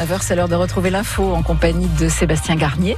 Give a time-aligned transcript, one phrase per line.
[0.00, 2.96] 9h, c'est l'heure de retrouver l'info en compagnie de Sébastien Garnier.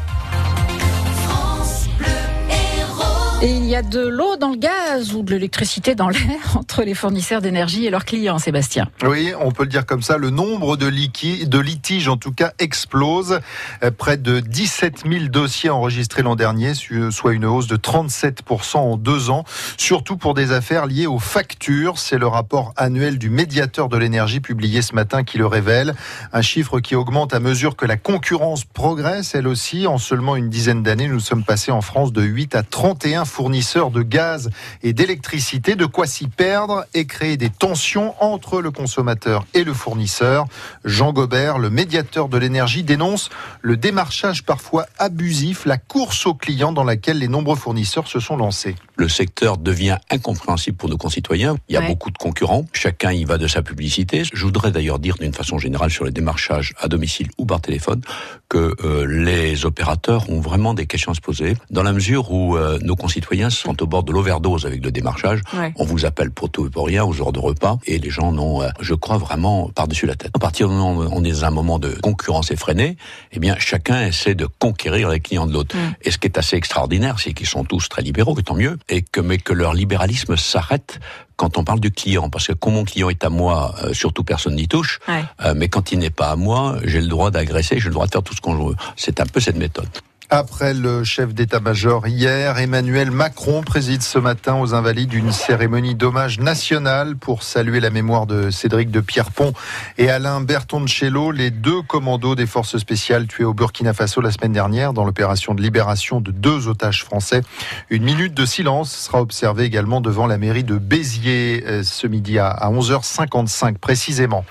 [3.45, 6.85] Et il y a de l'eau dans le gaz ou de l'électricité dans l'air entre
[6.85, 8.89] les fournisseurs d'énergie et leurs clients, Sébastien.
[9.03, 10.17] Oui, on peut le dire comme ça.
[10.17, 13.41] Le nombre de, litiges, en tout cas, explose.
[13.83, 16.75] Euh, près de 17 000 dossiers enregistrés l'an dernier,
[17.11, 19.43] soit une hausse de 37% en deux ans,
[19.77, 21.99] surtout pour des affaires liées aux factures.
[21.99, 25.97] C'est le rapport annuel du médiateur de l'énergie publié ce matin qui le révèle.
[26.33, 29.89] Un chiffre qui augmente à mesure que la concurrence progresse, elle aussi.
[29.89, 33.91] En seulement une dizaine d'années, nous sommes passés en France de 8 à 31 fournisseurs
[33.91, 34.51] de gaz
[34.83, 39.73] et d'électricité, de quoi s'y perdre et créer des tensions entre le consommateur et le
[39.73, 40.45] fournisseur.
[40.85, 43.31] Jean Gobert, le médiateur de l'énergie, dénonce
[43.63, 48.37] le démarchage parfois abusif, la course aux clients dans laquelle les nombreux fournisseurs se sont
[48.37, 48.77] lancés.
[48.97, 51.57] Le secteur devient incompréhensible pour nos concitoyens.
[51.69, 52.67] Il y a beaucoup de concurrents.
[52.73, 54.23] Chacun y va de sa publicité.
[54.33, 58.03] Je voudrais d'ailleurs dire d'une façon générale sur les démarchages à domicile ou par téléphone
[58.49, 62.57] que euh, les opérateurs ont vraiment des questions à se poser dans la mesure où
[62.57, 65.41] euh, nos concitoyens citoyens sont au bord de l'overdose avec le démarchage.
[65.77, 68.33] On vous appelle pour tout et pour rien aux heures de repas et les gens
[68.33, 70.33] n'ont, euh, je crois, vraiment par-dessus la tête.
[70.35, 72.97] À partir du moment où on est dans un moment de concurrence effrénée,
[73.31, 75.77] eh bien, chacun essaie de conquérir les clients de l'autre.
[75.77, 75.95] Mm.
[76.03, 78.77] Et ce qui est assez extraordinaire, c'est qu'ils sont tous très libéraux, et tant mieux,
[78.89, 80.99] et que, mais que leur libéralisme s'arrête
[81.37, 84.25] quand on parle du client, parce que quand mon client est à moi, euh, surtout
[84.25, 87.79] personne n'y touche, euh, mais quand il n'est pas à moi, j'ai le droit d'agresser,
[87.79, 88.77] j'ai le droit de faire tout ce qu'on veut.
[88.97, 89.89] C'est un peu cette méthode.
[90.35, 96.41] Après le chef d'état-major hier, Emmanuel Macron préside ce matin aux Invalides une cérémonie d'hommage
[96.41, 99.53] national pour saluer la mémoire de Cédric de Pierrepont
[99.99, 104.55] et Alain Bertoncello, les deux commandos des forces spéciales tués au Burkina Faso la semaine
[104.55, 107.43] dernière dans l'opération de libération de deux otages français.
[107.91, 112.39] Une minute de silence sera observée également devant la mairie de Béziers euh, ce midi
[112.39, 114.47] à 11h55 précisément.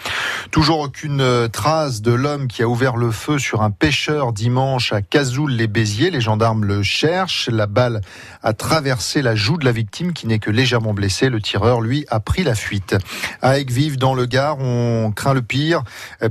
[0.51, 5.01] Toujours aucune trace de l'homme qui a ouvert le feu sur un pêcheur dimanche à
[5.01, 6.11] Cazoul les Béziers.
[6.11, 7.49] Les gendarmes le cherchent.
[7.49, 8.01] La balle
[8.43, 11.29] a traversé la joue de la victime qui n'est que légèrement blessée.
[11.29, 12.95] Le tireur, lui, a pris la fuite.
[13.41, 15.83] À Aigues-Vives, dans le Gard, on craint le pire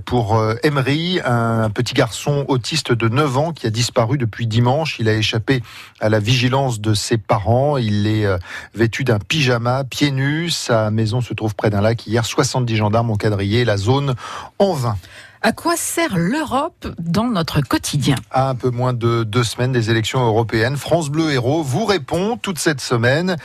[0.04, 4.96] pour euh, Emery, un petit garçon autiste de 9 ans qui a disparu depuis dimanche.
[4.98, 5.62] Il a échappé
[6.00, 7.76] à la vigilance de ses parents.
[7.78, 8.38] Il est euh,
[8.74, 10.50] vêtu d'un pyjama, pieds nus.
[10.50, 12.06] Sa maison se trouve près d'un lac.
[12.06, 14.14] Hier, 70 gendarmes ont quadrillé la zone
[14.58, 14.96] en vain.
[15.42, 19.88] À quoi sert l'Europe dans notre quotidien À un peu moins de deux semaines des
[19.88, 23.36] élections européennes, France Bleu Héros vous répond toute cette semaine.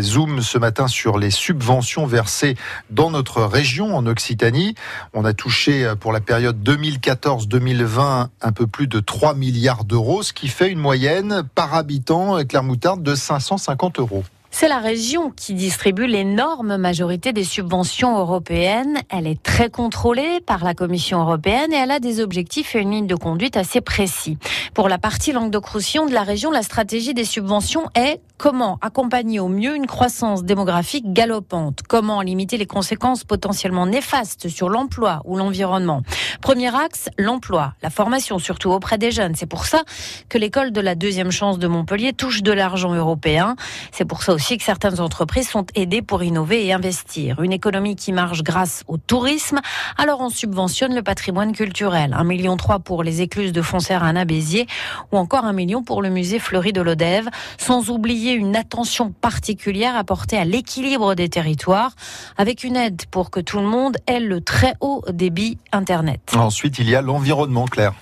[0.00, 2.56] Zoom ce matin sur les subventions versées
[2.90, 4.74] dans notre région en Occitanie.
[5.14, 10.32] On a touché pour la période 2014-2020 un peu plus de 3 milliards d'euros, ce
[10.32, 14.24] qui fait une moyenne par habitant, Claire Moutarde, de 550 euros.
[14.60, 18.98] C'est la région qui distribue l'énorme majorité des subventions européennes.
[19.08, 22.90] Elle est très contrôlée par la Commission européenne et elle a des objectifs et une
[22.90, 24.36] ligne de conduite assez précis.
[24.74, 29.48] Pour la partie Languedoc-Roussillon de la région, la stratégie des subventions est comment accompagner au
[29.48, 36.02] mieux une croissance démographique galopante, comment limiter les conséquences potentiellement néfastes sur l'emploi ou l'environnement?
[36.40, 39.34] Premier axe, l'emploi, la formation surtout auprès des jeunes.
[39.34, 39.82] C'est pour ça
[40.28, 43.56] que l'école de la deuxième chance de Montpellier touche de l'argent européen.
[43.90, 47.42] C'est pour ça aussi que certaines entreprises sont aidées pour innover et investir.
[47.42, 49.60] Une économie qui marche grâce au tourisme,
[49.96, 52.12] alors on subventionne le patrimoine culturel.
[52.12, 54.66] 1,3 million pour les écluses de Foncère à Béziers
[55.12, 59.96] ou encore un million pour le musée Fleury de l'Odève, sans oublier une attention particulière
[59.96, 61.92] apportée à l'équilibre des territoires,
[62.36, 66.20] avec une aide pour que tout le monde ait le très haut débit Internet.
[66.34, 67.94] Ensuite, il y a l'environnement, clair.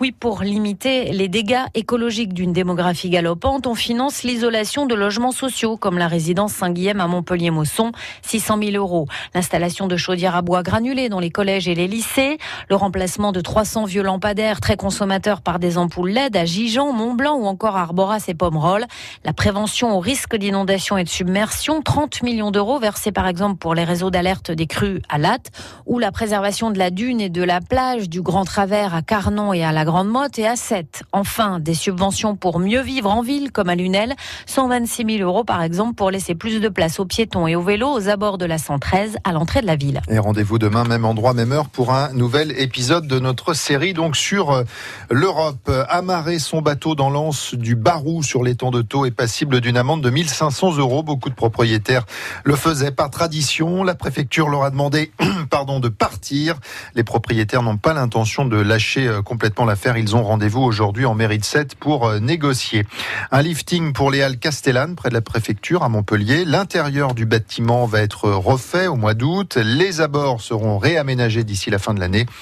[0.00, 5.76] Oui, pour limiter les dégâts écologiques d'une démographie galopante, on finance l'isolation de logements sociaux,
[5.76, 7.92] comme la résidence Saint-Guillaume à Montpellier-Mosson,
[8.22, 9.06] 600 000 euros.
[9.34, 12.38] L'installation de chaudières à bois granulés dans les collèges et les lycées,
[12.70, 17.36] le remplacement de 300 vieux lampadaires très consommateurs par des ampoules LED à Gijon, Mont-Blanc
[17.36, 18.86] ou encore Arboras et Pomerol,
[19.24, 23.74] la prévention au risque d'inondation et de submersion, 30 millions d'euros versés par exemple pour
[23.74, 25.50] les réseaux d'alerte des crues à Latte,
[25.84, 29.52] ou la préservation de la dune et de la plage du Grand Travers à Carnon
[29.52, 31.04] et à la Grande Motte et à 7.
[31.12, 34.14] Enfin, des subventions pour mieux vivre en ville, comme à Lunel.
[34.46, 37.92] 126 000 euros, par exemple, pour laisser plus de place aux piétons et aux vélos
[37.92, 40.00] aux abords de la 113 à l'entrée de la ville.
[40.08, 44.16] Et rendez-vous demain, même endroit, même heure, pour un nouvel épisode de notre série, donc
[44.16, 44.64] sur euh,
[45.10, 45.70] l'Europe.
[45.88, 50.02] Amarrer son bateau dans l'anse du Barou sur l'étang de Taux est passible d'une amende
[50.02, 51.02] de 1500 euros.
[51.02, 52.04] Beaucoup de propriétaires
[52.44, 53.84] le faisaient par tradition.
[53.84, 55.12] La préfecture leur a demandé,
[55.50, 56.56] pardon, de partir.
[56.94, 61.14] Les propriétaires n'ont pas l'intention de lâcher euh, complètement la ils ont rendez-vous aujourd'hui en
[61.14, 62.84] mairie de 7 pour euh, négocier.
[63.30, 66.44] Un lifting pour les Halles Castellane, près de la préfecture à Montpellier.
[66.44, 69.56] L'intérieur du bâtiment va être refait au mois d'août.
[69.56, 72.26] Les abords seront réaménagés d'ici la fin de l'année.